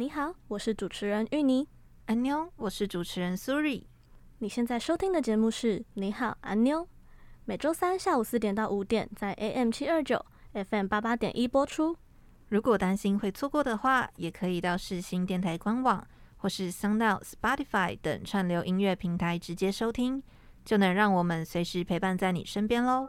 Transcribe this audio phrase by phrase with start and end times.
[0.00, 1.68] 你好，我是主持人芋泥。
[2.06, 3.86] 安妞，我是主持人苏瑞。
[4.38, 6.80] 你现在收听的节目是《你好，安妞》，
[7.44, 11.94] 每周三下午四点到五点，在 AM 七二九 FM 八八点一播出。
[12.48, 16.02] 如果担心会错过的话，也可以到世新电台官网
[16.38, 20.22] 或是 SoundOut、Spotify 等串流音乐平台直接收听，
[20.64, 23.06] 就能让我们随时陪伴在你身边喽。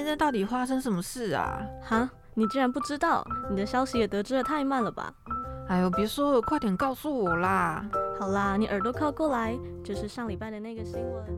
[0.00, 1.60] 现在到底发生什么事啊？
[1.82, 3.22] 哈，你竟然不知道？
[3.50, 5.12] 你的消息也得知的太慢了吧？
[5.68, 7.86] 哎呦，别说了，快点告诉我啦！
[8.18, 11.36] 好啦，你耳朵靠过来，就是上礼拜的那个新闻。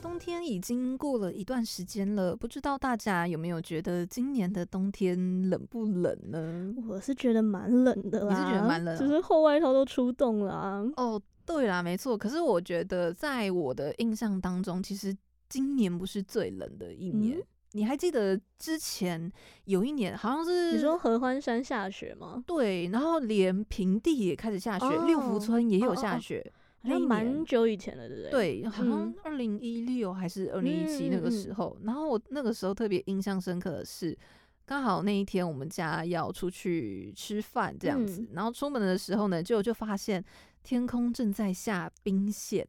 [0.00, 6.72] 冬天已经过了一段时间了，不知道大家有没有觉得今年的冬天冷不冷呢？
[6.88, 10.84] 我是觉得蛮冷的啦，你是觉得蛮冷，只是厚外套都出动了啊。
[10.96, 11.20] 哦。
[11.44, 12.16] 对啦，没错。
[12.16, 15.16] 可是我觉得，在我的印象当中，其实
[15.48, 17.38] 今年不是最冷的一年。
[17.38, 17.42] 嗯、
[17.72, 19.30] 你还记得之前
[19.64, 22.42] 有一年，好像是你说合欢山下雪吗？
[22.46, 28.30] 对，然后连平地也开始下雪，哦、六福村也有下雪，还蛮久以前了，对不对？
[28.30, 31.76] 对，好像二零一六还是二零一七那个时候。
[31.80, 34.16] 嗯、然后我那个时候特别印象深刻的是，
[34.64, 40.24] 刚好那一天我们家要出去吃饭这样子，嗯、然后出门的时候呢，就就发现。
[40.62, 42.66] 天空正在下冰线，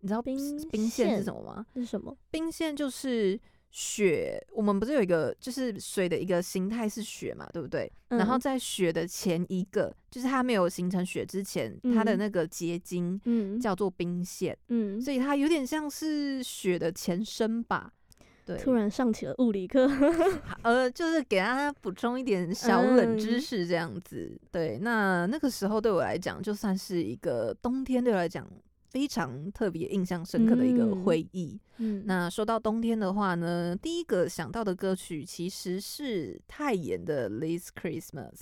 [0.00, 0.36] 你知道冰
[0.68, 1.66] 冰线是什么吗？
[1.74, 2.16] 是什么？
[2.30, 3.38] 冰线就是
[3.70, 4.44] 雪。
[4.52, 7.90] 我们不是有一个，就是水的一个形态是雪嘛，对不对？
[8.08, 17.92] 嗯、然后在雪的前一个，就是它没有形成雪之前，嗯、它的那个结晶，嗯，叫做冰线，嗯，所以它有点像是雪的前身吧。
[18.48, 19.86] 对，突然上起了物理课，
[20.62, 24.30] 呃，就是给大家补充一点小冷知识这样子。
[24.32, 28.48] 嗯、对，那那个时候对我来讲，就算是一个冬天，对我来讲
[28.88, 31.60] 非常特别、印象深刻的一个回忆。
[31.76, 38.32] 嗯，那说到冬天的话呢，第一个想到的歌曲其实是泰妍的《This Christmas》。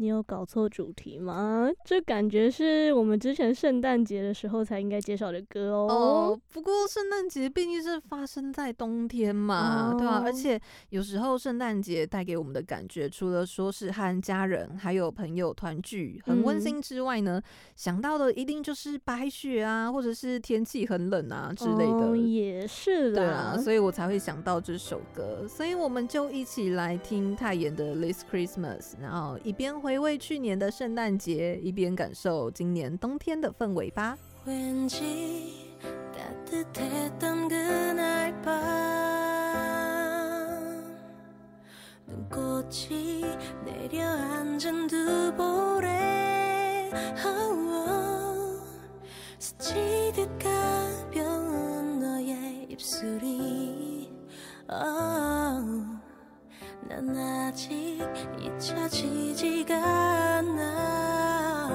[0.00, 1.68] 你有搞错主题吗？
[1.84, 5.86] 这感觉是我们之前圣诞节的时候才应该介绍的歌哦。
[5.90, 10.22] 哦，不过圣诞节毕竟是发生在冬天嘛，哦、对吧、啊？
[10.24, 17.42] 而且有时候圣诞节带给我们的感觉，除了说是和家人还有朋友团聚很温馨之外呢，嗯、
[17.76, 22.08] 想到的一定就是白雪啊，或者是天气很冷啊之类的。
[22.08, 25.46] 哦、也是的，对啊，所以我才会想到这首歌。
[25.46, 34.16] 所以我们就一起来听泰妍的《This Christmas》，然后一边回回味去年的圣诞节一边感受今年冬天的氛围吧。
[56.88, 58.00] 난 아직
[58.40, 59.74] 잊혀지지가
[60.38, 61.70] 않아.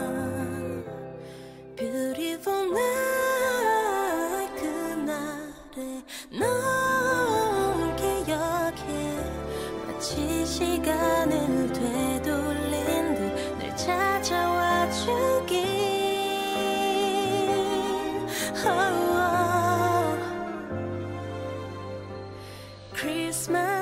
[1.76, 9.18] Beautiful night 그날에 널 기억해.
[9.88, 15.66] 마치 시간을 되돌린 듯 날 찾아와 주길.
[18.68, 18.72] Oh.
[19.18, 20.18] oh.
[22.94, 23.75] Christmas.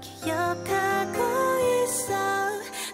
[0.00, 1.18] 기억하고
[1.84, 2.14] 있어.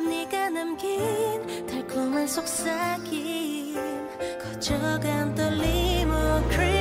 [0.09, 3.77] 네가 남긴 달콤한 속삭임.
[4.43, 6.78] 거저간 떨림 오크림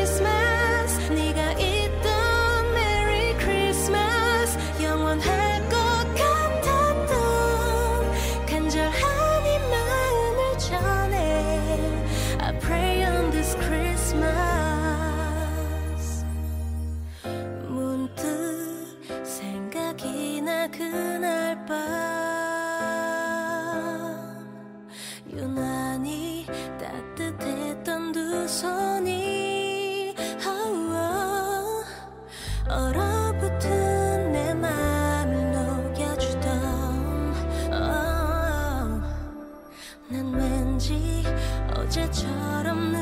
[41.88, 42.97] 어제처럼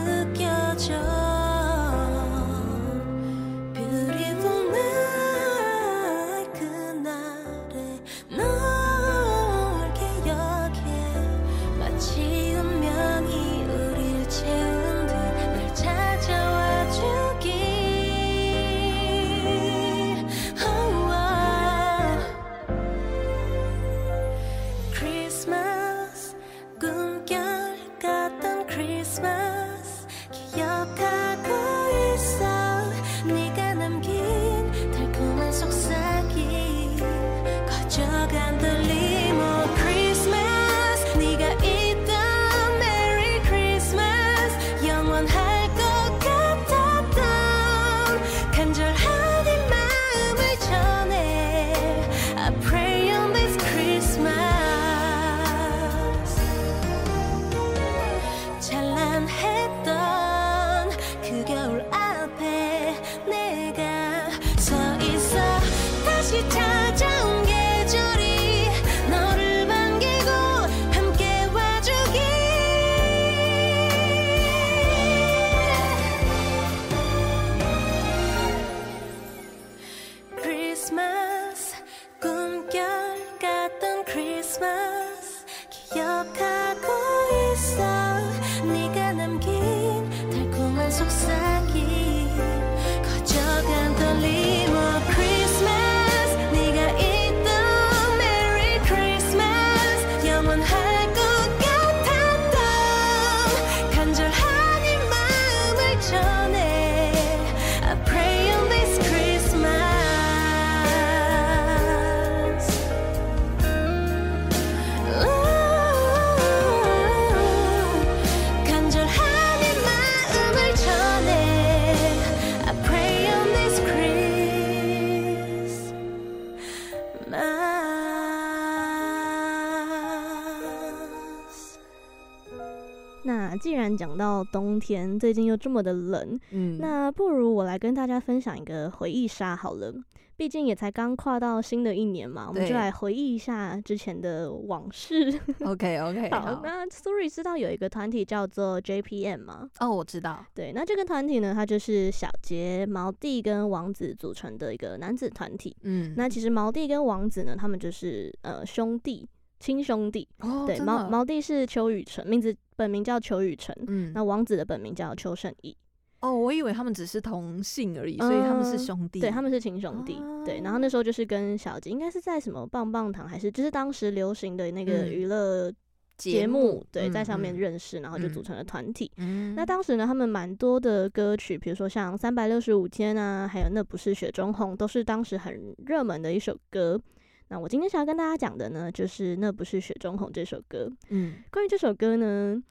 [133.85, 139.93] 然讲到冬天，最近又这么的冷，嗯，那不如我来跟大家分享一个回忆杀好了。
[140.37, 145.31] 毕竟也才刚跨到新的一年嘛，我们就来回忆一下之前的往事。
[145.63, 149.69] OK OK 好，那 Story 知道有一个团体叫做 JPM 吗？
[149.79, 155.73] 哦，我知道，对，那这个团体呢，它就是小杰、毛弟跟王子组成的一个男子团体。
[155.83, 159.25] 嗯，那其实毛弟跟王子呢，他们就是呃兄弟，
[159.61, 160.27] 亲兄弟。
[160.39, 163.75] 哦，对，毛毛弟是邱雨辰，名字本名叫邱雨辰。
[163.87, 165.75] 嗯，那王子的本名叫邱胜义。
[166.21, 170.15] 哦，我以为他们只是同姓而已，所以他们是兄弟，对，他们是亲兄弟。
[170.15, 175.71] 哦对，然后那时候就是跟小杰，应该是在什么棒棒糖，还是就是当时流行的那个嗯娱乐
[176.17, 179.11] 节节目，目对，嗯在上面嗯认识，然后就组成了团体。
[179.17, 186.99] 嗯，那当时呢，他们蛮多的歌曲，比如说像《三百六十五天》啊，还有《那不是雪中红》，都是当时很热门的一首歌。
[187.49, 190.91] 那我今天想要跟大家讲的呢，就是《那不是雪中红》这首歌。
[191.09, 192.61] 嗯关于这首歌呢，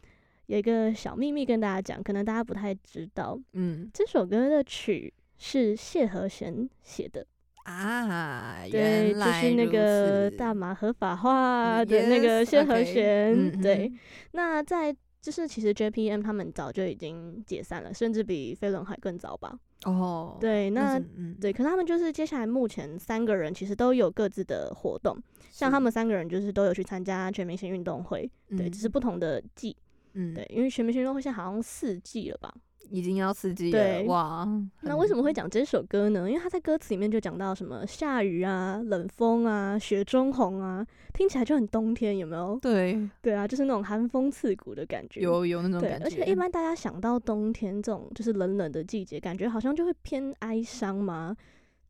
[0.46, 7.26] 有一个小秘密跟大家讲，可能大家不太知道，嗯这首歌的曲是谢和弦写的。
[7.64, 13.32] 啊，对，就是那如个此大麻合法化的那个谢和弦。
[13.32, 13.98] 嗯对哼，
[14.32, 19.58] 那在就是其实 JPM 他们早就已经解散了，甚至比飞轮海更早吧。
[19.86, 21.00] 哦，对，那
[21.40, 25.16] 对，可是他们就是接下来目前三个人其实都有各自的活动，
[25.50, 29.74] 像他们三个人就是都有去参加全明星运动会，对，嗯只是不同的季。
[30.12, 32.54] 嗯，对，因为全明星运动会现在好像四季了吧？
[32.90, 34.48] 已经要刺激对了，哇，
[34.82, 36.28] 那为什么会讲这首歌呢？
[36.28, 42.58] 因为他在歌词里面就讲到什么下雨啊、冷风啊、雪中红啊，听起来就很冬天，有没有？
[42.60, 45.20] 对，对啊，就是那种寒风刺骨的感觉。
[45.20, 51.36] 有有那种对，感觉，而且一般大家想到冬天这种就是冷冷的季节，感觉好像就会偏哀伤嘛。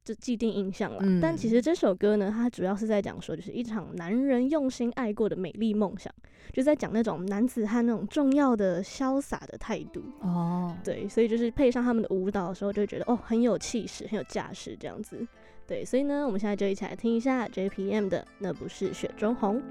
[0.04, 0.98] 这既定印象了。
[1.02, 6.12] 嗯、但其实这首歌呢，它主要是在讲说，就是一场男人用心爱过的美丽梦想，
[6.52, 10.02] 就在讲那种男子汉那种重要的潇洒的态度。
[10.20, 15.26] 哦，对，所以就是配上他们的舞蹈的时候，就会觉得哦，很有气势，很有架势这样子。
[15.66, 19.62] 对，所以呢，我们现在就一起来听一下 JPM 的《那不是雪中红》。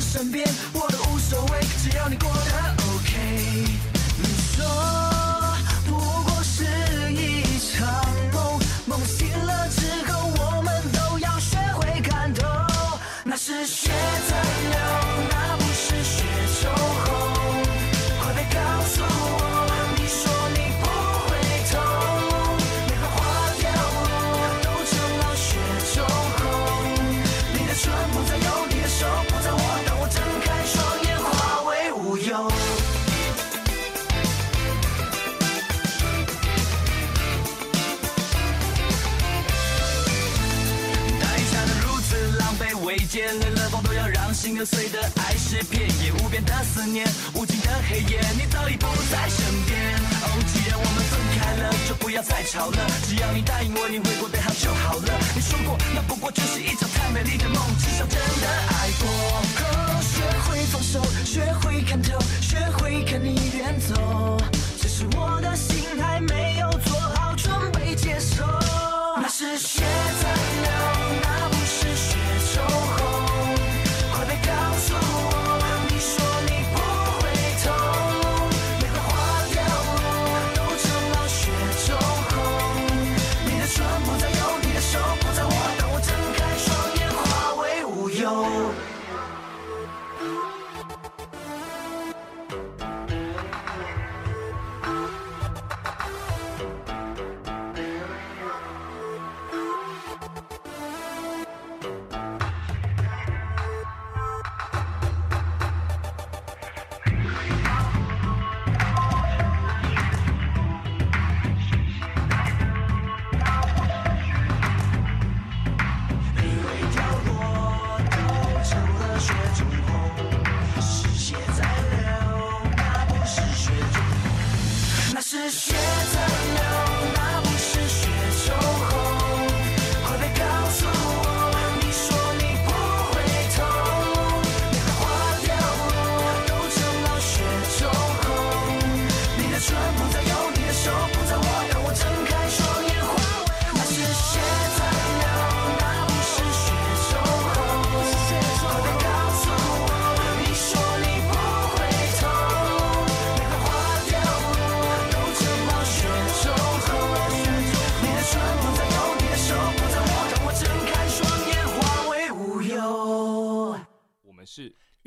[0.00, 3.64] 身边我都无所谓只要你过得 ok
[4.18, 5.07] 你说
[43.18, 49.74] 连冷，风都要让心儿碎的爱是片野无边的思念，无尽的黑夜，你早已不在身边。
[50.22, 52.78] 哦，既然我们分开了，就不要再吵了。
[53.08, 55.18] 只要你答应我你会过得好就好了。
[55.34, 59.08] 你说过那不过就是一场太美丽的梦，至少真的爱过。
[60.00, 64.38] 学会放手，学会看透，学会看你远走。
[64.80, 68.46] 只是我的心还没有做好准备接受。
[69.20, 69.82] 那是血
[70.22, 70.32] 在
[70.62, 71.37] 流。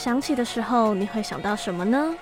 [0.00, 2.16] 响起的时候，你会想到什么呢？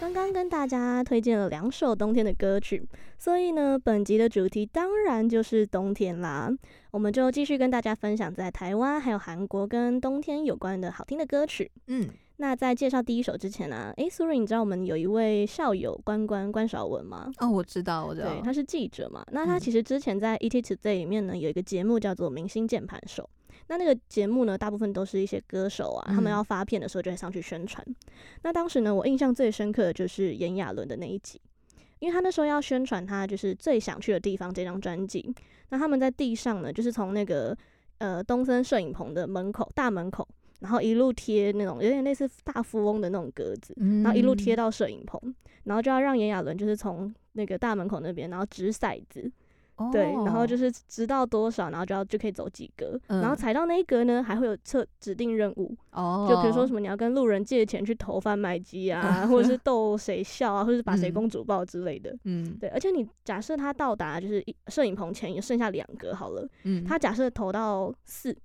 [0.00, 2.84] 刚刚跟大家推荐了两首冬天的歌曲，
[3.16, 6.50] 所以呢，本集的主题当然就是冬天啦。
[6.90, 11.70] 我们就继续跟大家分享在台湾还有韩国跟冬天有关的好听的歌曲。
[11.86, 12.08] 嗯。
[12.40, 17.30] 那在介绍第一首之前呢、啊，诶，苏芮，你知道我们有一位校友关关关韶文吗？
[17.36, 19.22] 哦，我知道，我知道，对，他是记者嘛。
[19.30, 23.28] 那他其实之前在 ET Today 里面呢，有一个节目叫做《明星键盘手》。
[23.66, 27.84] 那那个节目呢，大部分都是一些歌手啊，他们要发片的时候就会上去宣传。
[27.86, 27.94] 嗯、
[28.42, 31.38] 那当时呢，我印象最深刻的就是炎亚纶的那一集，
[31.98, 35.30] 因为他那时候要宣传他就是最想去的地方这张专辑。
[35.68, 37.54] 那他们在地上呢，就是从那个
[37.98, 40.26] 呃东森摄影棚的门口大门口。
[40.60, 45.18] 然后一路贴那种有点类似大富翁的那种格子，嗯、然后一路贴到摄影棚，
[45.64, 49.30] 然后就要让炎亚纶就是从那个大门口那边，然后掷骰子，
[49.76, 68.36] 哦、对，然后就是掷到多少，然后就要就可以走几格，嗯、然后踩到那一格呢，还会有测指定任务，哦，就比如说什么你要跟路人借钱去投贩卖机啊， 或者是逗谁笑啊，或者是把谁公主抱之类的，嗯，对，而且你假设他到达就是摄影棚前也剩下两格好了，嗯，他假设投到四。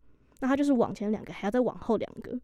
[0.46, 2.40] 那他就是往前两个，还要再往后两个，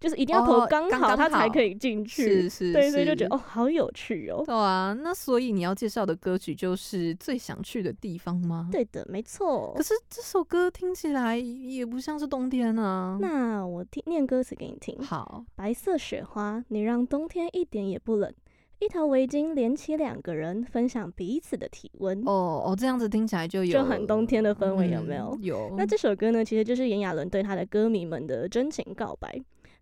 [0.00, 2.22] 就是一定要投刚好，他才可以进去。
[2.22, 4.42] 是是，是，对，所以就觉得哦，好有趣哦。
[4.46, 8.70] 对啊，那所以你要介绍的歌曲就是最想去的地方吗？
[8.72, 9.74] 对的，没错。
[9.76, 13.18] 可是这首歌听起来也不像是冬天啊。
[13.20, 14.98] 那我听念歌词给你听。
[15.04, 18.32] 好，白色雪花，你让冬天一点也不冷。
[18.80, 22.22] 一条围巾连起两个人，分享彼此的体温。
[22.24, 25.36] 哦哦，这样子听起来就有就很冬天的氛围，有没有？
[25.38, 25.74] 嗯、有。
[25.76, 29.38] 那这首歌呢，其实就是炎亚纶对他的歌迷们的真情告白。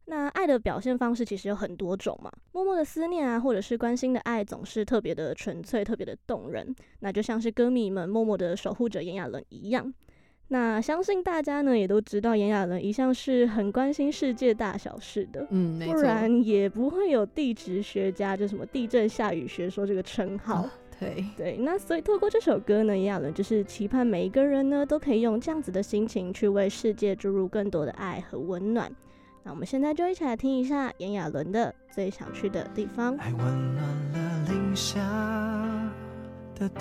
[0.06, 6.74] 那爱的表现方式其实有很多种嘛，默默的思念啊，或者是关心的爱，总是特别的纯粹，特别的动人。
[7.00, 9.94] 那就像是歌迷们默默的守护着炎亚纶一样。
[10.50, 20.62] 那相信大家呢也都知道，炎亚纶一向是很关心世界大小事的，嗯，不然也不会有地质学家就什么地震下雨学说这个称号。
[20.62, 28.90] 哦、对对，那所以透过这首歌呢，炎亚纶就是期盼每一个人呢都可以用这样子的心情去为世界注入更多的爱和温暖。
[29.42, 33.14] 那我们现在就一起来听一下炎亚纶的最想去的地方。
[33.18, 34.98] 爱温暖了零下
[36.54, 36.80] 的渡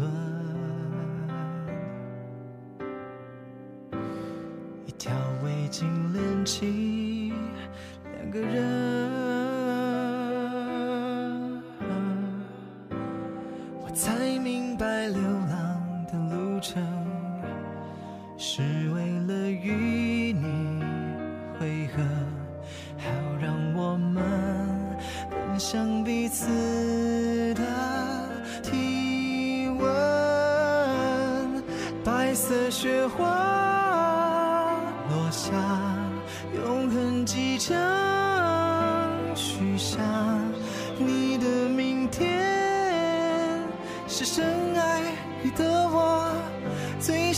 [0.00, 0.23] 轮。
[4.98, 7.32] 条围巾连起
[8.16, 8.62] 两个人，
[13.82, 16.82] 我才明白流浪的路程
[18.38, 18.62] 是
[18.94, 20.82] 为了与你
[21.58, 22.02] 会合，
[22.96, 24.22] 好让我们
[25.30, 27.62] 分享彼此的
[28.62, 31.62] 体温，
[32.02, 33.73] 白色雪花。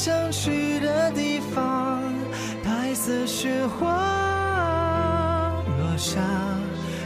[0.06, 2.00] 想去的地方。
[2.62, 6.20] 白色雪花落下，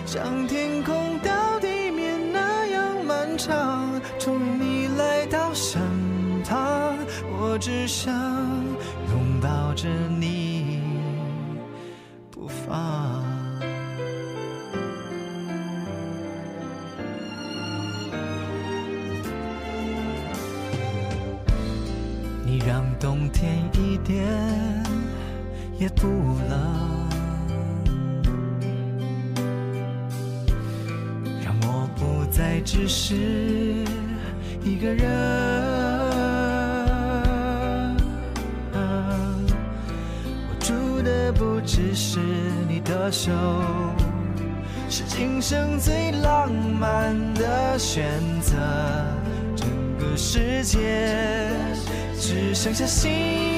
[0.04, 3.88] 像天空到地面那样漫长。
[4.18, 5.80] 终于你来到身
[6.44, 6.94] 旁，
[7.38, 8.12] 我只想
[9.08, 9.88] 拥抱着
[33.10, 33.16] 是
[34.62, 35.04] 一个人。
[40.46, 42.20] 握住的不只是
[42.68, 43.32] 你的手，
[44.88, 48.04] 是今生最浪漫的选
[48.40, 48.54] 择。
[49.56, 49.68] 整
[49.98, 51.50] 个世界
[52.16, 53.49] 只剩下心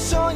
[0.00, 0.29] 在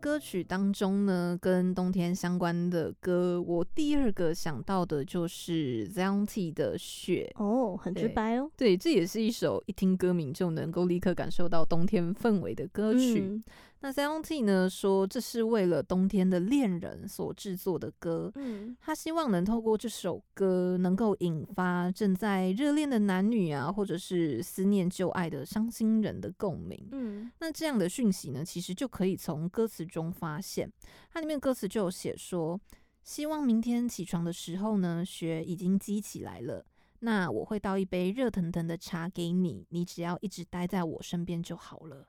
[0.00, 8.50] 歌曲当中呢，跟冬天相关的歌，我第二个想到的就是 ZYONT 的《雪》哦，很直白哦。
[8.56, 13.20] 对，这也是一首一听歌名就能够立刻感受到冬天氛围的歌曲。
[13.20, 13.44] 嗯
[13.82, 18.30] 那 s e v e n t e 呢说，这是为了冬天的恋人所制作的歌。
[18.34, 26.78] 嗯，他希望能透过这首歌，能够引发正在热恋的男女啊，或者是思念旧爱的伤心人的共鸣。
[26.92, 30.70] 嗯，那这样的讯息呢，其实就可以从歌词中发现。
[31.10, 32.60] 它里面歌词就有写说，
[33.02, 36.66] 希望明天起床的时候呢，雪已经积起来了。
[36.98, 42.06] 那我会倒一杯热腾腾的茶给你，你只要一直待在我身边就好了。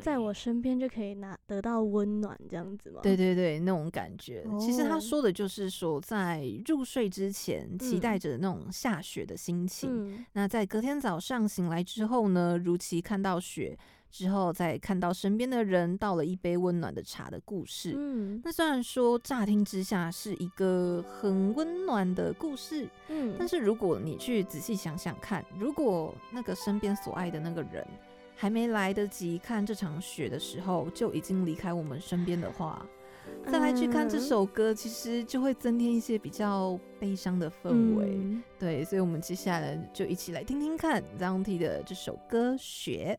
[0.00, 3.00] 在我身边就可以拿得到温暖，这样子吗？
[3.02, 4.42] 对对对，那种感觉。
[4.50, 4.60] Oh.
[4.60, 9.90] 其实他说的就是说，在入睡之前，期待着那种下雪的心情。
[9.92, 10.24] 嗯。
[10.32, 13.76] 那在隔天早上醒来之后呢，如期看到雪
[14.10, 17.94] 之后，再看到身边的人倒了一杯温暖的茶的故事。
[17.96, 18.40] 嗯。
[18.44, 27.86] 那虽然说乍听之下是一个很温暖的故事，嗯，但是如果你去仔细想想看，如果那个身边所爱的那个人，
[28.42, 32.84] 还没来得及看这场雪的时候，就已经离开我们身边的话，
[33.46, 38.04] 再来去看这首歌，其实就会增添一些比较悲伤的氛围。
[38.20, 38.42] 嗯。
[38.58, 43.16] 对，所以我们接下来就一起来听听看 ZYONT 的这首歌《雪》。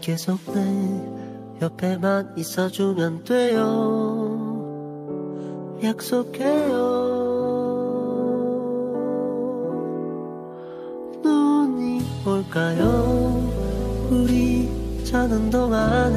[0.00, 4.56] 계속 내 옆에만 있어주면 돼요
[5.82, 7.10] 약속해요
[11.22, 16.16] 눈이 올까요 우리 자는 동안에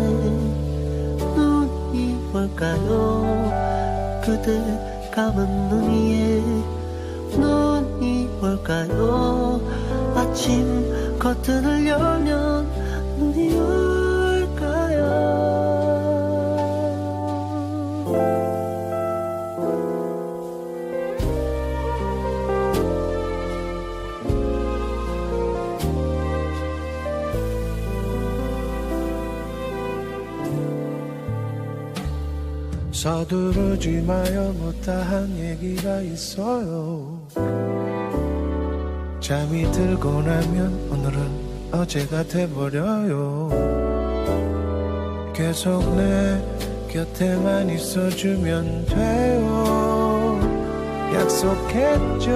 [1.35, 6.41] 눈이 올까요 그대 감은 눈 위에
[7.37, 9.59] 눈이 올까요
[10.15, 12.72] 아침 커튼을 열면
[33.03, 34.53] 서두르지 마요.
[34.53, 37.19] 못다한 얘기가 있어요.
[39.19, 43.49] 잠이 들고 나면 오늘은 어제가 돼버려요.
[45.33, 46.39] 계속 내
[46.87, 50.39] 곁에만 있어주면 돼요.
[51.15, 52.29] 약속했죠.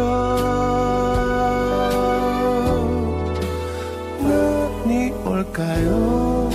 [4.21, 6.49] 눈이 올까요?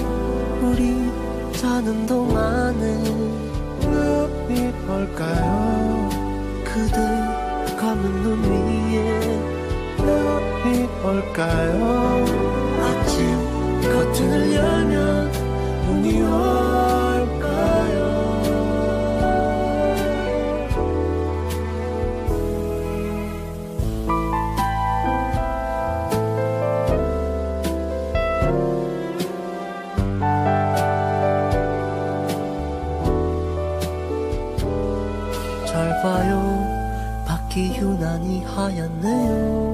[0.63, 1.09] 우리
[1.53, 2.99] 자는 동안에
[3.81, 6.11] 눈이 올까요?
[6.65, 6.97] 그대
[7.77, 9.53] 감은 눈 위에
[9.99, 12.72] 눈이 올까요
[13.83, 15.33] 커튼을 열면
[15.87, 18.03] 눈이 올까요?
[35.67, 36.83] 잘 봐요.
[37.27, 39.72] 밖이 유난히 하얗네요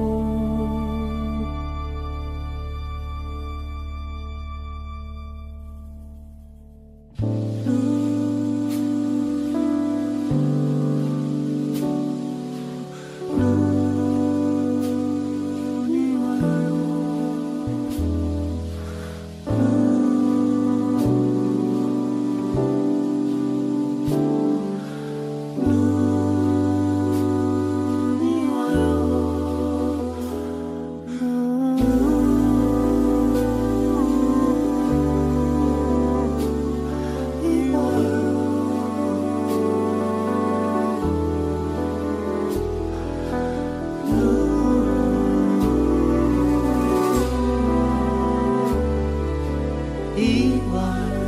[50.29, 51.25] 이와로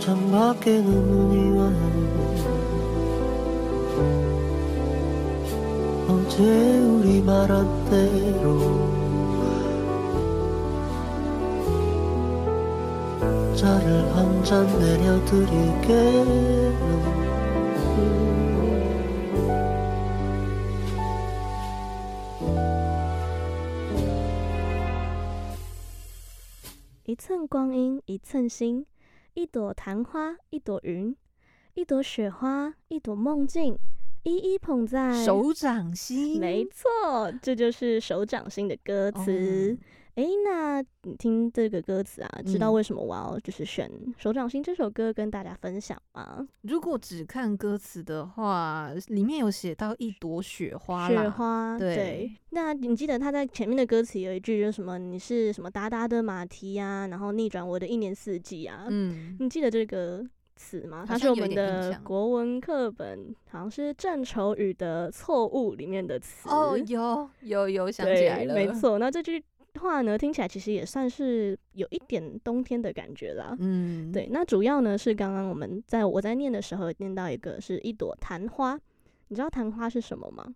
[0.00, 2.08] 창밖에 눈이 와요.
[6.08, 6.42] 어제
[6.80, 8.88] 우리 말한 대로
[13.56, 16.18] 차를 한 잔 내려드릴게요
[27.28, 28.86] 寸光阴一寸心，
[29.34, 31.14] 一朵昙花一朵云，
[31.74, 33.78] 一朵雪花一朵梦境，
[34.22, 36.40] 一一捧在手掌心。
[36.40, 39.76] 没错，这就是手掌心的歌词。
[39.78, 39.84] 哦
[40.18, 43.88] 哎，那你听这个歌词啊，知道为什么我要就是选
[44.20, 46.44] 《手掌心》这首歌跟大家分享吗？
[46.62, 52.32] 如果只看歌词的话，里面有写到一朵雪花，雪花对，对。
[52.50, 54.98] 那你记得他在前面的歌词有一句，就是什么？
[54.98, 57.06] 你是什么哒哒的马蹄呀？
[57.06, 58.86] 然后逆转我的一年四季啊。
[58.88, 60.26] 嗯，你记得这个
[60.56, 61.04] 词吗？
[61.06, 66.48] 它是我们的国文课本，好像是正愁语的错误里面的词。
[66.48, 68.98] 哦，有有有想起来了，没错。
[68.98, 69.40] 那这句。
[69.78, 73.56] 话呢，听起来其实也算是有一点冬天的感觉啦。
[73.58, 74.28] 嗯，对。
[74.30, 78.78] 那主要呢是刚刚我们在我在念的时候念到一个是一朵昙花，
[79.28, 80.54] 你知道昙花是什么吗？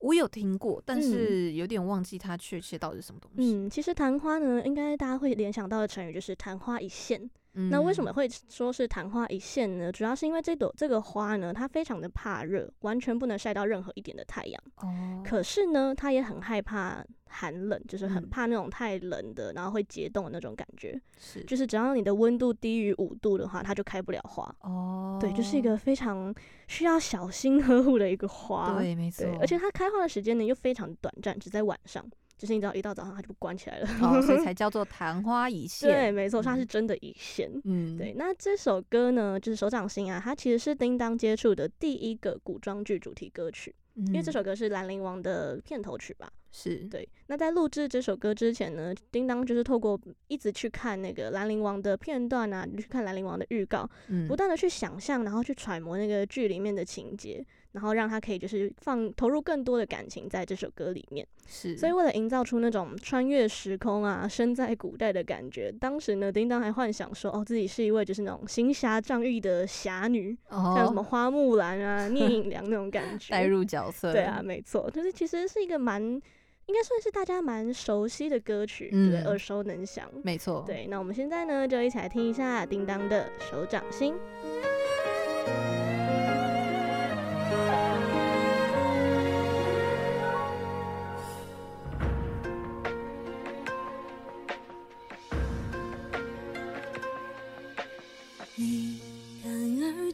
[0.00, 3.52] 我有听过，但是有点忘记它确切到底是什么东西。
[3.52, 7.28] 嗯，其实昙花呢，应该大家会联想到的成语就是昙花一现。
[7.52, 9.90] 那为什么会说是昙花一现呢？
[9.90, 14.62] 主要是因为这朵这个花呢，它非常的怕热，完全不能晒到任何一点的太阳。
[14.76, 15.22] 哦。
[15.24, 21.00] 可是呢，它也很害怕寒冷，就是很怕那种太冷的，然后会结冻的那种感觉。
[21.18, 21.42] 是。
[21.44, 24.54] 就是只要你的温度低于五度的话，它就开不了花。
[24.60, 25.18] 哦。
[25.20, 26.32] 对，就是一个非常
[26.68, 28.78] 需要小心呵护的一个花。
[28.78, 29.26] 对，没错。
[29.40, 32.08] 而且它开花的时间呢，又非常短暂，只在晚上。
[32.38, 35.90] 就是你知道，一到早上它就关起来了，哦，所以 才叫做昙花一现。
[35.90, 37.50] 对，没错，它是真的一现。
[37.64, 38.14] 嗯，对。
[38.16, 43.74] 那这首歌呢，就是手掌心啊，它其实是叮当接触的第一个古装剧主题歌曲。
[44.06, 46.30] 因为这首歌是《兰陵王》的片头曲吧？
[46.52, 47.08] 是对。
[47.26, 53.90] 那在录制这首歌之前呢，叮当就是透过一直去看那个《兰陵王》的片段啊，去看《兰陵王》的预告，
[54.28, 57.44] 不断的去想象，然后去揣摩那个剧里面的情节，
[57.78, 61.24] 然后让他可以就是放投入更多的感情在这首歌里面。
[61.46, 61.76] 是。
[61.76, 74.12] 所以为了营造出那种穿越时空啊，身在古代的感觉，当时呢，叮当还幻想说，哦，自己是一位就是那种行侠仗义的侠女，哦、像什么 花木兰啊、聂隐娘那种感 觉，带入角色。
[74.12, 80.10] 对啊，没错，就是其实是一个蛮，应该算是大家蛮熟悉的歌曲，嗯、对，耳熟能详。
[80.24, 84.14] 没错，对，那我们现在呢，就一起来听一下叮当的手掌心。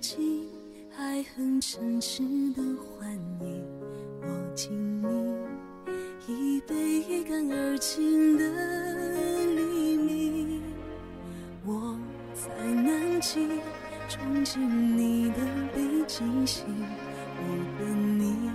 [0.07, 0.47] 尽，
[0.99, 3.65] 爱恨嗔痴的欢愉。
[4.21, 5.07] 我敬你
[6.27, 6.75] 一杯
[7.09, 8.45] 一干而尽的
[9.55, 10.63] 黎明，
[11.65, 11.99] 我
[12.35, 13.49] 在南极
[14.07, 15.39] 憧憬你的
[15.75, 16.67] 北极星，
[17.39, 17.43] 我
[17.79, 18.51] 等你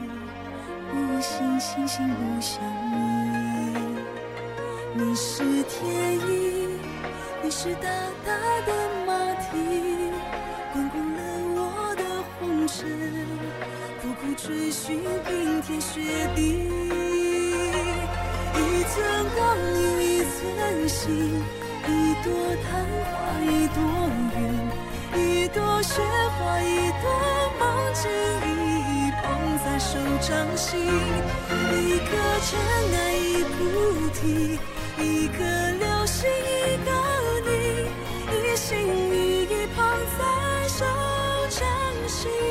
[0.91, 2.62] 不信星星不相
[2.93, 2.95] 依。
[4.93, 6.77] 你是天意，
[7.41, 7.89] 你是大
[8.23, 8.71] 大的
[9.07, 10.09] 马蹄，
[12.69, 12.86] 红尘。
[14.01, 15.99] 苦苦追寻冰天雪
[16.36, 16.39] 地，
[18.53, 18.95] 一寸
[19.36, 20.38] 光阴一寸
[20.88, 21.43] 心，
[21.88, 21.89] 一
[22.23, 22.27] 朵
[22.63, 22.67] 昙
[23.10, 23.77] 花一朵
[24.38, 24.39] 云，
[25.19, 26.01] 一朵雪
[26.38, 27.03] 花一朵
[27.60, 27.62] 梦
[27.93, 28.10] 境，
[28.45, 28.47] 一
[29.08, 29.25] 一捧
[29.65, 29.89] 在手
[30.21, 32.10] 掌心，一颗
[32.45, 32.49] 尘
[32.93, 33.58] 埃一菩
[34.13, 34.23] 提，
[34.97, 35.38] 一颗
[35.79, 36.88] 流星一个
[37.45, 37.49] 你，
[38.32, 38.67] 一心
[39.12, 39.77] 一意捧
[40.17, 40.21] 在
[40.67, 40.86] 手
[41.49, 41.60] 掌
[42.08, 42.48] 心。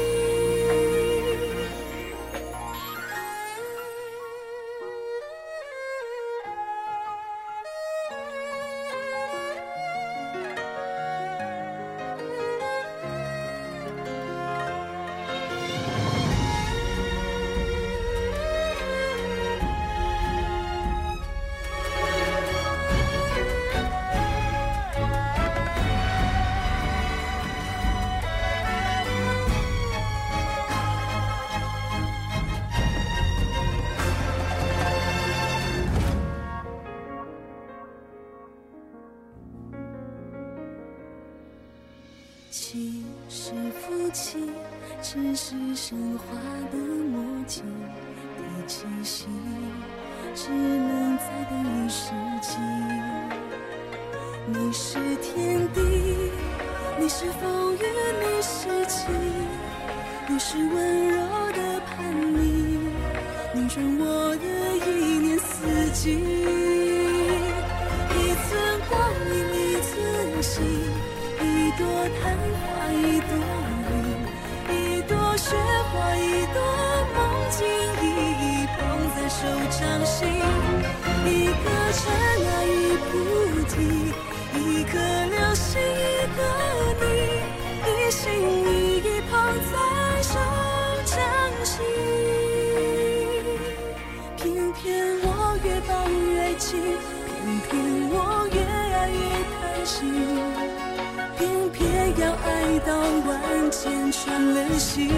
[102.80, 105.08] 到万箭穿了心，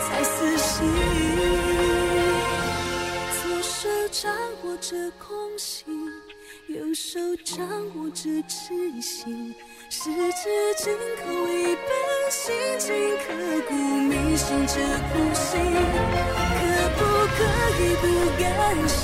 [0.00, 0.86] 才死心。
[3.32, 4.32] 左手掌
[4.64, 5.84] 握着空心。
[6.68, 9.54] 右手掌握着痴心，
[9.88, 11.86] 十指紧扣一本
[12.28, 13.24] 心经刻
[13.68, 14.74] 骨铭心这
[15.12, 16.58] 苦心，可
[16.96, 17.00] 不
[17.36, 17.38] 可
[17.78, 18.04] 以不
[18.42, 18.42] 甘
[18.88, 19.00] 心？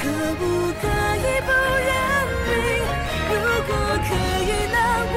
[0.00, 0.02] 可
[0.36, 0.42] 不
[0.80, 0.82] 可
[1.18, 1.50] 以不
[1.86, 1.90] 认
[2.46, 2.50] 命？
[3.28, 3.32] 如
[3.66, 3.70] 果
[4.08, 4.10] 可
[4.40, 4.74] 以，那
[5.12, 5.16] 我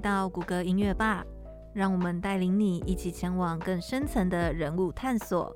[0.00, 1.24] 到谷歌音乐吧，
[1.74, 5.54] 让我们带领你一起前往更深层的人物探索。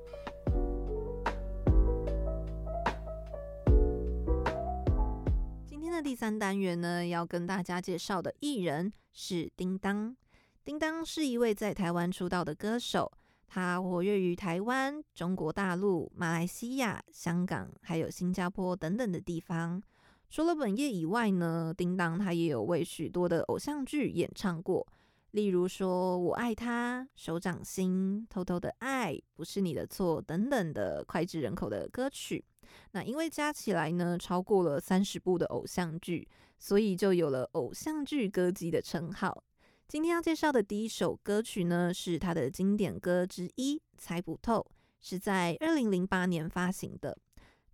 [5.65, 10.15] 今天的第三单元呢，要跟大家介绍的艺人是叮当。
[10.63, 13.11] 叮当是一位在台湾出道的歌手，
[13.47, 19.81] 他活跃于台湾、中国大陆、马来西亚、香港，还有新加坡等等的地方。
[20.29, 24.85] 除了本业以外呢，叮当他也有为许多的偶像剧演唱过，
[25.31, 32.43] 例如说我爱他、手掌心、偷偷的爱、不是你的错等等的脍炙人口的歌曲。
[32.91, 39.43] 那因为加起来呢，超过了三十部的偶像剧，所以就有了偶像剧歌姬的称号。
[39.87, 44.59] 今天要介绍的第一首歌曲呢，是他的经典歌之一《猜不透》，
[44.99, 47.15] 是在二零零八年发行的。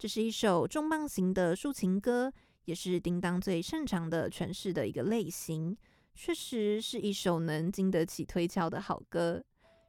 [0.01, 2.33] 这是一首重磅型的抒情歌。
[2.65, 5.77] 也是叮当最擅长的诠释的一个类型，
[6.15, 9.43] 确实是一首能经得起推敲的好歌。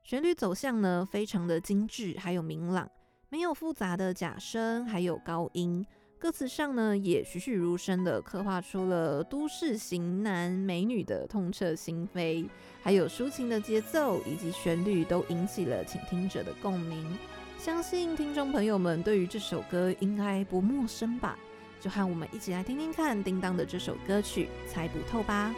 [0.05, 2.91] 旋律走向呢，非常的精致，还有明朗，
[3.31, 5.83] 没有复杂的假声，还有高音。
[6.19, 12.47] 歌词上呢，也栩栩如生的刻画出了都市型男美女的痛彻心扉，
[12.83, 17.19] 还有抒情的节奏以及旋律都引起了倾听者的共鸣。
[17.65, 21.39] 相信听众朋友们对于这首歌应该不陌生吧？
[21.81, 25.55] 就和我们一起来听听看叮当的这首歌曲《猜不透》吧。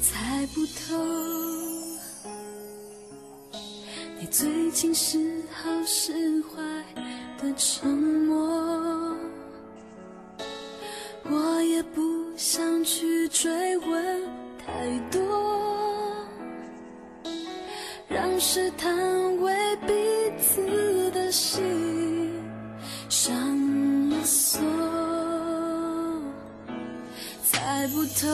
[0.00, 0.94] 猜不透，
[4.20, 6.62] 你最近是好是坏
[7.42, 9.16] 的沉默，
[11.24, 12.00] 我也不
[12.36, 14.22] 想去追问
[14.64, 15.20] 太多，
[18.08, 18.94] 让试探
[19.40, 19.52] 为
[19.86, 19.92] 彼
[20.40, 22.32] 此的心
[23.08, 23.34] 上
[24.10, 24.60] 了锁。
[27.42, 28.26] 猜不透，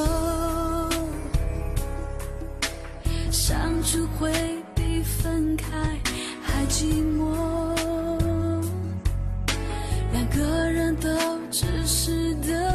[3.31, 4.31] 相处会
[4.75, 5.66] 比分开
[6.43, 7.75] 还寂寞，
[10.12, 11.09] 两个人都
[11.51, 12.72] 只是得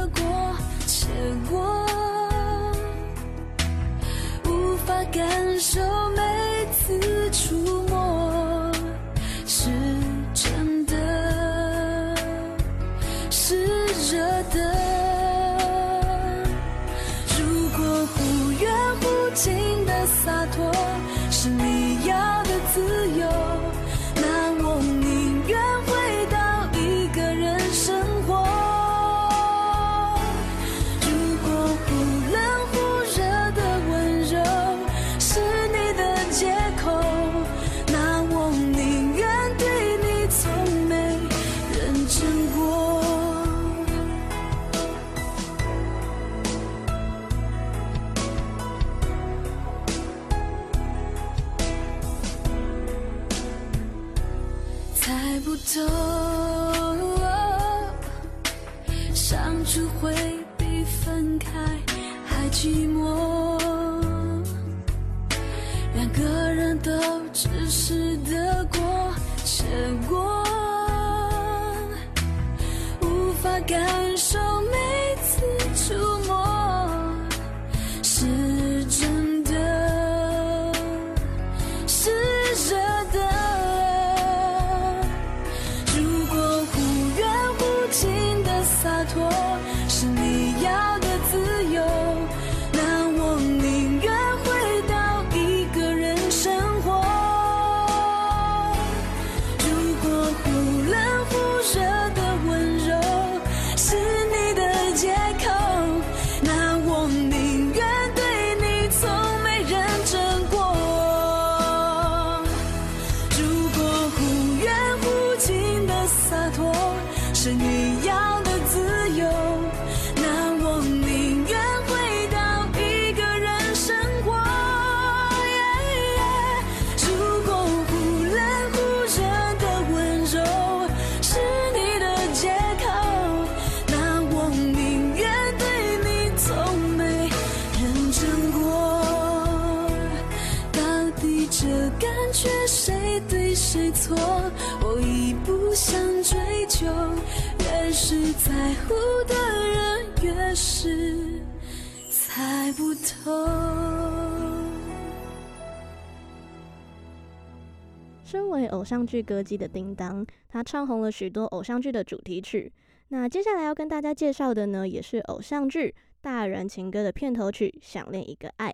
[158.78, 162.72] 偶像剧歌姬的叮当，他唱红了许多偶像剧的主题曲。
[163.08, 165.90] 那接下来要跟大家介绍的呢，也是偶像剧
[166.22, 168.70] 《大人情歌》的片头曲《想念一个爱》。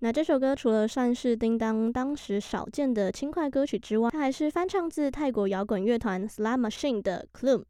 [0.00, 7.60] 那这首歌除了算是叮当当时少见的轻快歌曲之外，它还是翻唱自泰国摇滚乐团 Slam Machine 的《Clue》。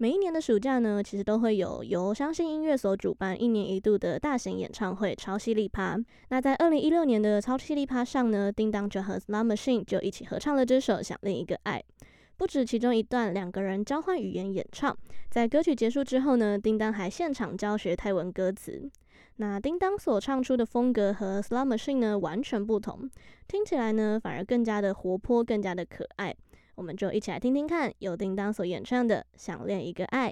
[0.00, 5.98] 每一年的暑假呢，其实都会有由相信音乐所主办一年一度的大型演唱会——超犀利趴。
[6.28, 11.82] 那在二零一六年的超犀利趴上呢，叮当就和 Slot Machine 就一起合唱了这首《想另一个爱》。
[12.36, 14.96] 不止其中一段两个人交换语言演唱，
[15.30, 18.88] 在歌曲结束之后呢，叮当还现场教学泰文歌词。
[19.38, 23.10] 那叮当所唱出的风格和 Slot Machine 呢完全不同，
[23.48, 26.32] 听起来呢反而更加的活泼，更加的可爱。
[26.78, 30.30] 我们就一起来听听看，由叮当所演唱的《想恋一个爱》。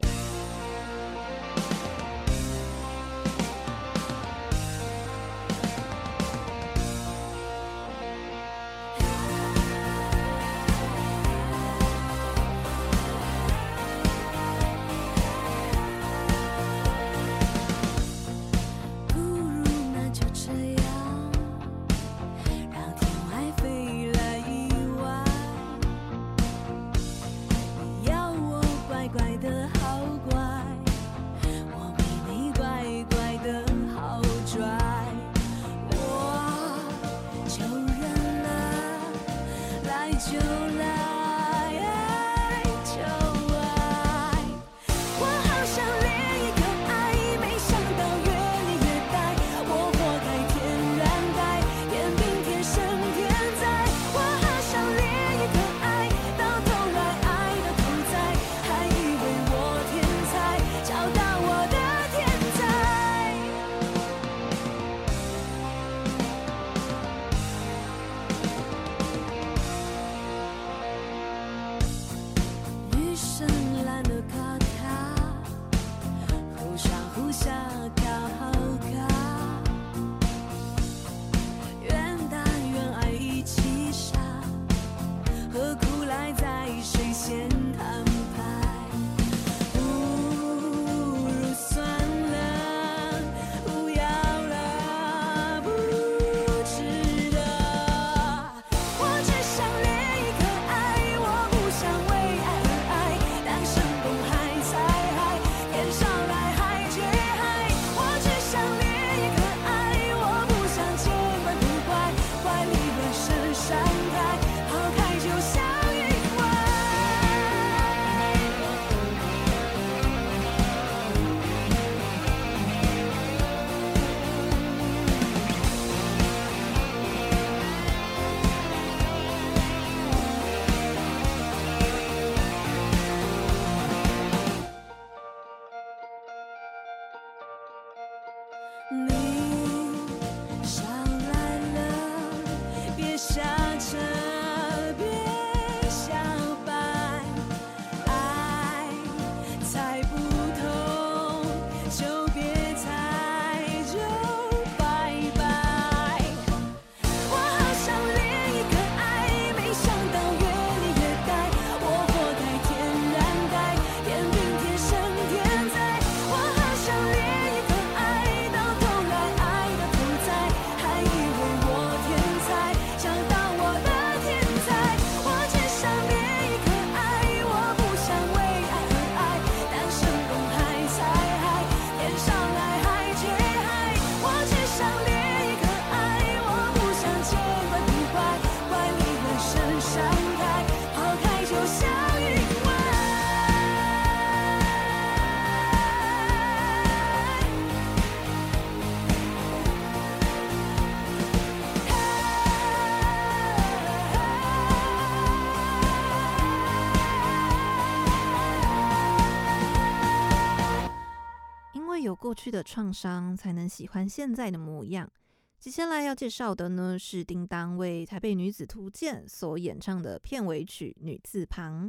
[212.36, 215.10] 去的创伤，才能喜欢现在的模样。
[215.58, 221.88] 接下来要介绍的呢，是叮当为《台北女子图鉴》所演唱的片尾曲《女字旁》。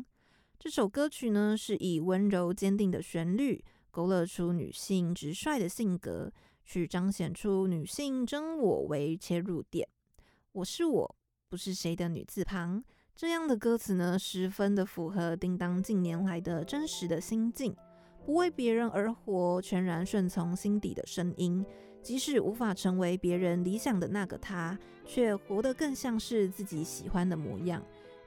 [0.57, 6.31] 这首歌曲呢，是以温柔坚定的旋律，勾勒出女性直率的性格，
[6.63, 9.87] 去彰显出女性真我为切入点。
[10.53, 11.15] 我是我，
[11.49, 12.83] 不是谁的女字旁。
[13.13, 17.75] 这样的歌词呢，十分的符合叮当近年来的真实的心境，
[18.27, 21.65] 不为别人而活，全然顺从心底的声音。
[22.01, 27.81] 即使无法成为别人理想的那个他，却活得更像是自己喜欢的模样，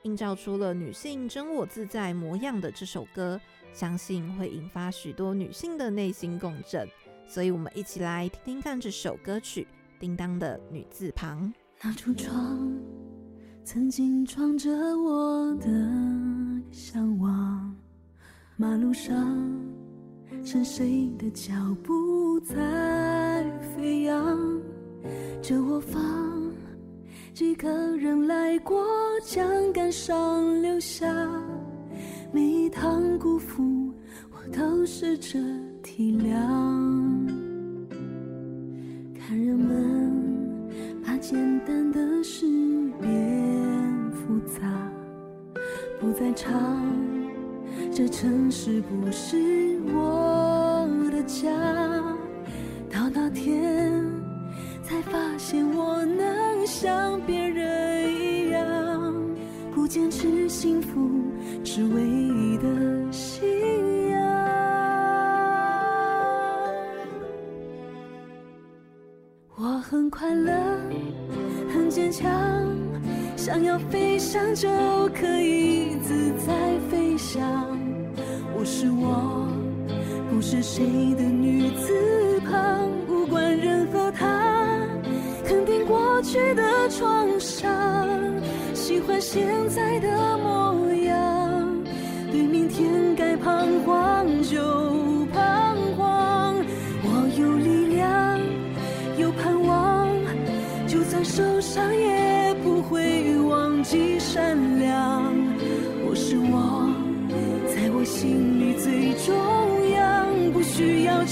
[0.05, 3.38] 映照出了女性真我自在模样的这首歌，
[3.74, 6.88] 相信会引发许多女性的内心共振。
[7.28, 9.68] 所以，我们一起来听听看这首歌曲
[10.01, 11.53] 《叮当的女字旁》。
[11.82, 12.74] 那橱窗。
[13.62, 15.68] 曾经装着我的
[16.72, 17.76] 向往，
[18.57, 19.38] 马路上
[20.45, 21.53] 是谁的脚
[21.83, 22.57] 步在
[23.76, 24.39] 飞扬？
[25.43, 26.01] 这我房
[27.33, 28.85] 几个人来过，
[29.24, 31.07] 将感伤留下。
[32.33, 33.93] 每一趟辜负，
[34.31, 35.39] 我都试着
[35.83, 36.31] 体谅。
[39.18, 40.70] 看人们
[41.05, 42.47] 把简单的事
[43.01, 43.11] 变。
[44.12, 44.91] 复杂，
[45.99, 47.20] 不再唱。
[48.03, 49.36] 这城市不是
[49.92, 51.51] 我的家。
[52.90, 53.92] 到那天，
[54.82, 59.14] 才发现我能像别人一样，
[59.74, 61.11] 不坚持幸福，
[61.62, 63.46] 是唯一的信
[64.12, 64.18] 仰。
[69.57, 70.55] 我很快乐，
[71.68, 72.26] 很坚强。
[73.36, 74.70] 想要飞翔就
[75.14, 77.78] 可以自在飞翔。
[78.61, 79.48] 不是我，
[80.28, 80.84] 不是谁
[81.14, 82.90] 的女子旁。
[83.06, 84.86] 不管人和他，
[85.46, 87.66] 肯定过去的创伤。
[88.74, 91.82] 喜欢现在的模样，
[92.30, 94.61] 对明天该彷徨就
[95.32, 96.54] 彷徨。
[97.02, 98.38] 我有力量，
[99.16, 100.06] 有盼望，
[100.86, 103.40] 就算受伤也不会。
[103.48, 105.34] 忘记善良，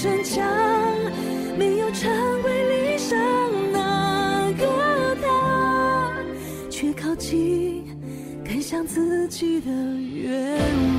[0.01, 0.47] 逞强，
[1.57, 2.09] 没有成
[2.43, 3.19] 为理想
[3.73, 6.15] 那个他，
[6.69, 7.83] 却靠近
[8.45, 10.57] 更像自己的愿
[10.93, 10.98] 望。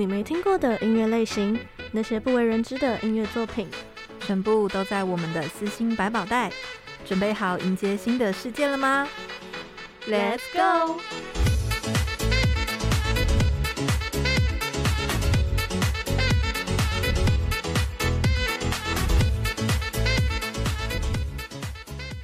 [0.00, 1.60] 你没听过的音乐类型，
[1.92, 3.68] 那些不为人知的音乐作品，
[4.20, 6.50] 全部都在我们的私心百宝袋。
[7.04, 9.06] 准备好迎接新的世界了吗
[10.06, 10.98] ？Let's go！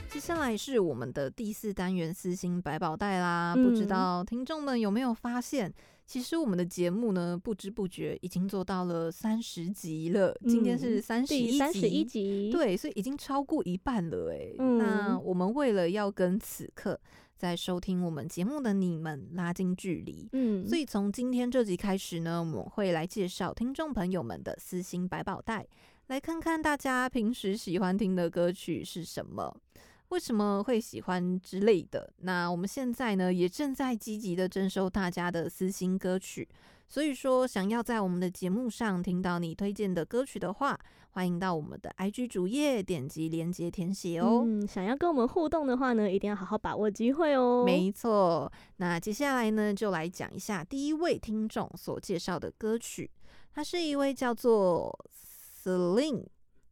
[0.08, 5.74] 接下来是我们的第四单元私心百宝袋啦，嗯、不知道听众们有没有发现？
[6.06, 10.28] 其实我们的节目呢，不知不觉已经做到了三十集了。
[10.42, 14.54] 嗯、今天是三十一集，三十一集，对，所以已经超过一半了哎。
[14.58, 16.98] 嗯、那我们为了要跟此刻
[17.36, 25.66] 在收听我们节目的你们拉近距离，嗯，所以从今天这集开始呢，我们会来介绍听众朋友们的私心百宝袋，
[26.06, 29.54] 来看看大家平时喜欢听的歌曲是什么。
[30.10, 32.12] 为什么会喜欢之类的？
[32.18, 36.48] 那我们现在呢，也正在积极的征收大家的私心歌曲。
[36.88, 40.78] 所以说，想要在我们的节目上听到你推荐的歌曲的话，
[41.10, 44.44] 欢迎到我们的 IG 主页点击链接填写哦。
[44.46, 47.64] 嗯，想要跟我们互动的话呢，一定要好好把握机会哦。
[47.64, 53.10] 没错，那接下来呢，就来讲一下第一位听众所介绍的歌曲。
[53.52, 54.96] 他是一位叫做
[55.64, 56.26] Celine。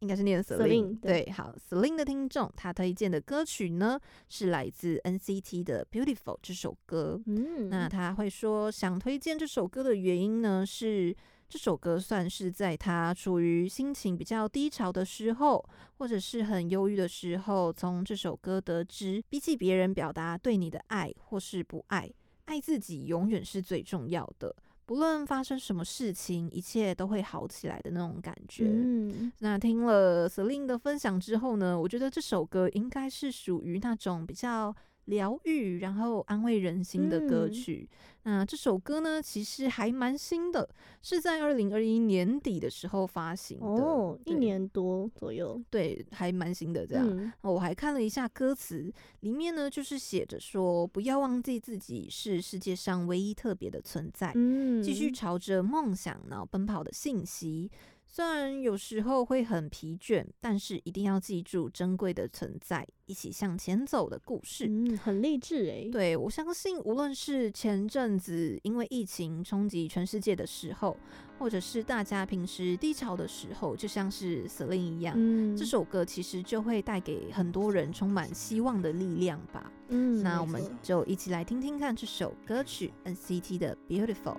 [0.05, 3.99] 应该是念 Celine，对，好，Celine 的听众，他推荐的歌曲呢
[4.29, 7.19] 是来自 NCT 的 Beautiful 这首歌。
[7.25, 11.15] 嗯，那他会说想推荐这首歌的原因呢，是
[11.49, 22.07] 这首歌算是在他处于心情比较低潮的时候，或者是很忧郁的时候，从这首歌得知，比起别人表达对你的爱或是不爱，
[22.45, 24.55] 爱自己永远是最重要的。
[24.85, 28.65] 不论发生什么事情，一切都会好起来的那种感觉。
[28.67, 34.75] 嗯，那听了 Celine 的分享之后呢，我觉得这首歌应该是属于那种比较
[35.05, 37.89] 疗愈，然后安慰人心的歌曲。
[37.91, 37.97] 嗯
[38.27, 40.67] 那这首歌呢，其实还蛮新的，
[41.03, 47.07] 是在二零二一年底的时候发行的，哦，一年多左右，对，还蛮新的这样。
[47.07, 57.69] 嗯，我还看了一下歌词，里面呢就是写着说，不要忘记自己是世界上唯一特别的存在，嗯，继续朝着梦想然后奔跑的信息。
[58.15, 64.67] 虽然有时候会很疲倦，但是一定要记住珍贵的存在，一起向前走的故事。
[64.69, 65.89] 嗯，很励志诶。
[65.91, 70.95] 对，我相信，无论是前阵子因为疫情冲击全世界的时候，
[71.37, 79.69] 或者是大家平时低潮的时候，就像是 Celine 一样，嗯，这首歌其实就会带给很多人充满希望的力量吧。
[79.89, 84.37] 嗯，那我们就一起来听听看这首歌曲 NCT 的 Beautiful。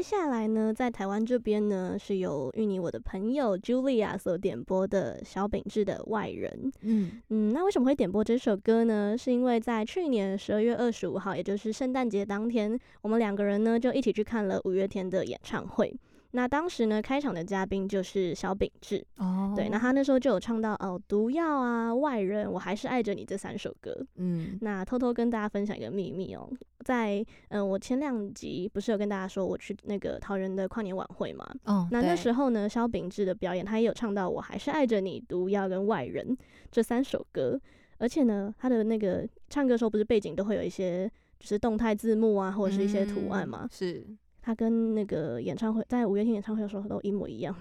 [0.00, 6.50] 接下来呢，在台湾这边呢，是由芋泥我的朋友 Julia 所点播的小秉志的《外人》。
[6.80, 9.14] 嗯嗯，那为什么会点播这首歌呢？
[9.14, 15.94] 是因为在去年十二月二十五号，也就是圣诞节当天，我们两个人呢就一起去看了五月天的演唱会。
[16.32, 19.04] 那当时呢，开场的嘉宾就是小秉志。
[19.16, 24.06] 哦，对，那他那时候就有唱到哦，毒药啊，外人，我还是爱着你这三首歌。
[24.16, 26.48] 嗯那偷偷跟大家分享一个秘密哦，
[26.84, 27.18] 在
[27.48, 31.44] 嗯、呃，我前两集不是有跟大家说我去那个桃园的跨年晚会嘛？
[31.64, 36.36] 哦，那那时候呢，萧秉治的表演，他也有唱到我还是爱着你、毒药跟外人
[36.70, 37.60] 这三首歌，
[37.98, 41.10] 而且呢，他的那个唱歌的时候不是背景都会有一些
[41.40, 43.64] 就是动态字幕啊，或者是一些图案嘛？
[43.64, 44.06] 嗯是
[44.42, 47.54] 他跟那个演唱会在五月天演唱会的时候都一模一样。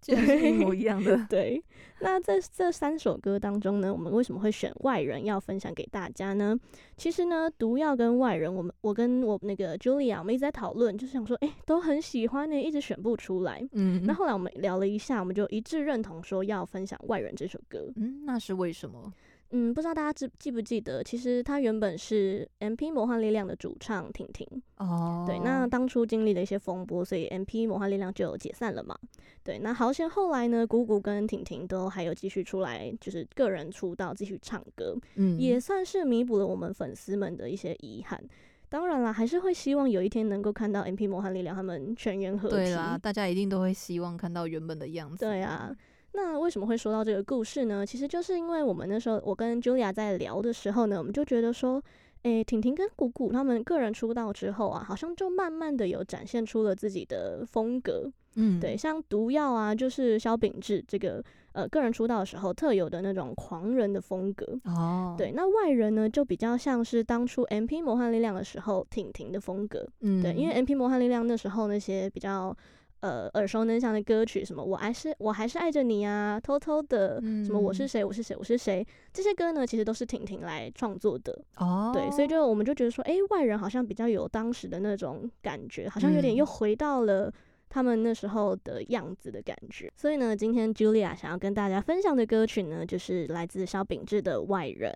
[0.00, 1.18] 竟然是一模一样的。
[1.28, 1.60] 对，
[2.02, 6.56] 那在这三首歌当中呢，我们为什么会选外人要分享给大家呢？
[6.96, 13.60] 其实呢，毒药跟外人，我们我跟我那个 Julia，我们一直在讨论，就是想说，哎、欸，都很喜欢呢，一直选不出来。
[13.72, 17.92] 嗯，那后来我们聊了一下，我们就一致认同说要分享外人这首歌。
[17.96, 19.12] 嗯，那是为什么？
[19.50, 24.46] 嗯，不知道大家记记不记得，其实他原本是 MP 魔幻力量的主唱婷婷。
[24.76, 28.94] 哦，对，那当初经历了一些风波，所以 MP 魔幻力量就解散了嘛。
[29.42, 38.22] 对，那好险后来呢，姑姑跟婷婷都还有继续出来，就是个人出道，继续唱歌，嗯，也算是弥补了我们粉丝们的一些遗憾。
[38.68, 42.54] 当然啦，还是会希望有一天能够看到 MP 魔幻力量他们全员合体。
[42.54, 45.24] 对啦，大家一定都会希望看到原本的样子。
[45.24, 45.74] 对啊。
[46.12, 47.84] 那为什么会说到这个故事呢？
[47.84, 51.80] 其实就是因为我们那时候，我跟 Julia 在聊的时候呢，我们就觉得说，
[52.22, 58.10] 诶，婷婷跟谷谷他们个人出道之后啊，好像就慢慢的有展现出了自己的风格。
[58.34, 64.58] 嗯，对，像毒药啊，就是萧秉治这个呃个人出道的时候特有的那种狂人的风格。
[64.64, 69.86] 哦，对，那外人呢，就比较像是当初 MP 魔幻力量的时候婷婷的风格。
[70.00, 72.56] 嗯，对，因为 MP 魔幻力量那时候那些比较。
[73.00, 81.40] 呃，耳熟能详的歌曲，什么我还是我还是爱着你啊，偷偷的，嗯、什么我是谁，我是谁，我是谁，这些歌呢，其实都是婷婷来创作的。
[81.58, 87.32] 哦，对，所以就我们就觉得说，哎、欸，外人好像比较有当时的那种感觉，好像有点又回到了
[87.68, 89.86] 他们那时候的样子的感觉。
[89.86, 94.92] 嗯、所以呢，今天 Julia 想要跟大家分享的歌曲呢，就是来自萧秉治的《外人》。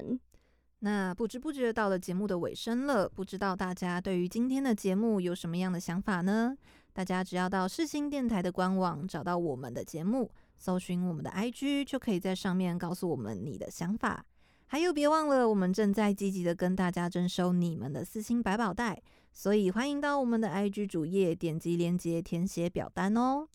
[0.80, 6.56] 那不知不觉到了节目的尾声了，不知道大家对于今天的节目有什么样的想法呢？
[6.92, 14.24] 大家只要到世新电台的官网找到我们的节目，搜寻我们的 IG，就可以在上面告诉我们你的想法。
[14.66, 19.00] 还有，别忘了我们正在积极的跟大家征收你们的四星百宝袋，
[19.32, 23.46] 所以欢迎到我们的 IG 主页点击链接填写表单哦。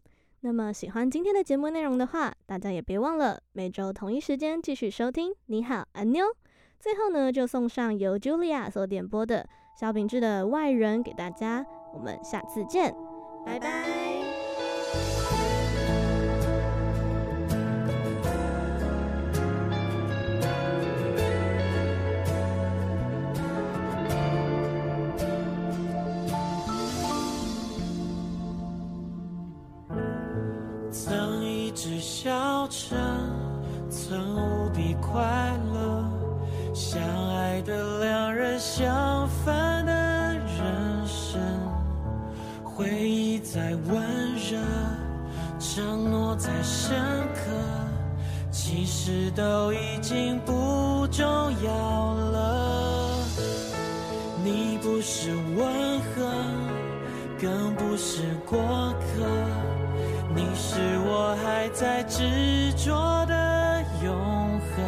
[0.42, 5.34] 那么喜欢今天的节目内容的话，大家也别忘了每周同一时间继续收听。
[5.48, 6.26] 你好，安妞。
[6.80, 9.48] 最后呢，就送上由 Julia 所点播的
[9.80, 11.66] 萧秉治的《外人》给大家。
[11.94, 13.07] 我们下次见。
[13.48, 13.68] 拜拜。
[30.92, 32.00] 曾一直
[46.38, 46.96] 再，深
[47.34, 47.42] 刻。
[48.52, 51.26] 其实都已经不重
[51.64, 53.24] 要了。
[54.44, 56.32] 你不是温和，
[57.40, 58.58] 更不是过
[59.00, 59.26] 客，
[60.36, 64.84] 你是我还在执着的永恒。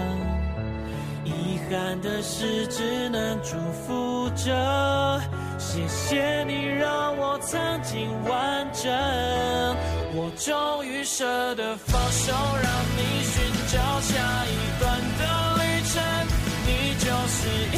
[1.25, 5.19] 遗憾的是，只能祝福着。
[5.87, 8.91] 谢谢你让我曾经完整，
[10.13, 15.23] 我终于舍得放手，让你寻找下一段的
[15.57, 15.93] 旅程。
[16.65, 16.69] 你
[16.99, 17.39] 就是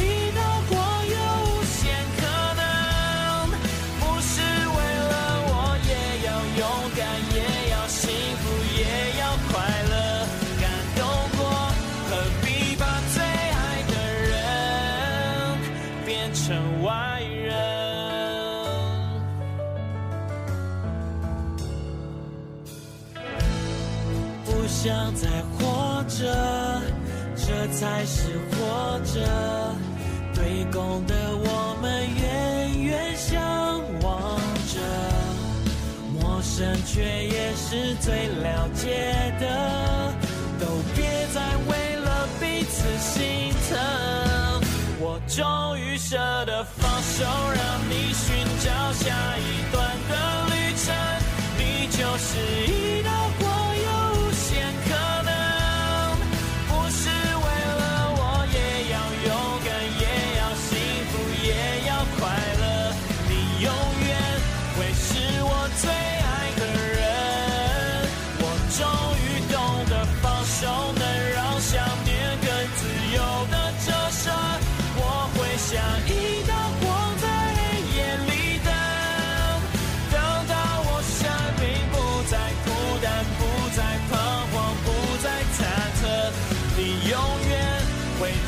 [26.22, 26.28] 这
[27.34, 29.74] 这才是活着
[30.32, 33.42] 对公的我们远远向
[34.02, 34.78] 望着
[36.12, 40.14] 陌生却也是最了解的
[40.60, 44.62] 都别再为了彼此心疼
[45.00, 46.16] 我终于舍
[46.46, 50.94] 得放手让你寻找下一段的旅程
[51.58, 52.81] 你就是一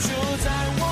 [0.00, 0.08] 就
[0.44, 0.83] 在我